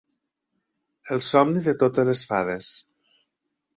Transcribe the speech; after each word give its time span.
El 1.15 1.21
somni 1.27 1.63
de 1.67 1.75
totes 1.85 2.09
les 2.11 2.27
fades 2.31 2.75